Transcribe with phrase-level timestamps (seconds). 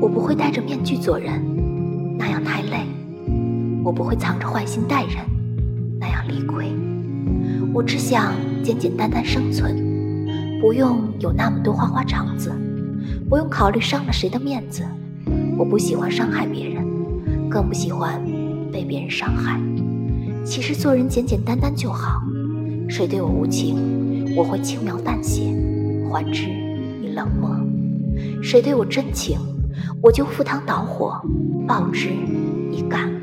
[0.00, 1.42] 我不会戴着面具做人，
[2.16, 2.86] 那样太累；
[3.84, 5.16] 我不会藏着坏心待人，
[5.98, 6.72] 那样理亏。
[7.74, 8.32] 我只想
[8.62, 9.76] 简简单单生存，
[10.60, 12.52] 不用有那么多花花肠子，
[13.28, 14.84] 不用考虑伤了谁的面子。
[15.56, 16.84] 我不喜欢伤害别人，
[17.50, 18.22] 更不喜欢
[18.72, 19.60] 被别人伤害。
[20.44, 22.22] 其实做人简简单单就好。
[22.88, 25.52] 谁对我无情，我会轻描淡写，
[26.08, 26.44] 还之
[27.02, 27.50] 以冷漠；
[28.42, 29.38] 谁对我真情，
[30.00, 31.20] 我就赴汤蹈火，
[31.66, 32.08] 报之
[32.70, 33.17] 以感。